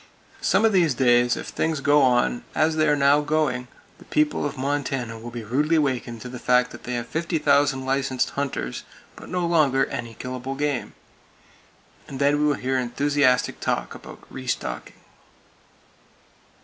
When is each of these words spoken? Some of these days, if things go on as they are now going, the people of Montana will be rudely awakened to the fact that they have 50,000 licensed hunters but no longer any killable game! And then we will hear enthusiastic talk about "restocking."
Some 0.41 0.65
of 0.65 0.73
these 0.73 0.95
days, 0.95 1.37
if 1.37 1.49
things 1.49 1.79
go 1.79 2.01
on 2.01 2.43
as 2.55 2.75
they 2.75 2.87
are 2.87 2.95
now 2.95 3.21
going, 3.21 3.67
the 3.99 4.05
people 4.05 4.47
of 4.47 4.57
Montana 4.57 5.19
will 5.19 5.29
be 5.29 5.43
rudely 5.43 5.75
awakened 5.75 6.21
to 6.21 6.27
the 6.27 6.39
fact 6.39 6.71
that 6.71 6.85
they 6.85 6.93
have 6.95 7.05
50,000 7.05 7.85
licensed 7.85 8.31
hunters 8.31 8.81
but 9.15 9.29
no 9.29 9.45
longer 9.45 9.85
any 9.85 10.15
killable 10.15 10.57
game! 10.57 10.95
And 12.07 12.17
then 12.17 12.39
we 12.39 12.47
will 12.47 12.55
hear 12.55 12.79
enthusiastic 12.79 13.59
talk 13.59 13.93
about 13.93 14.23
"restocking." 14.31 15.01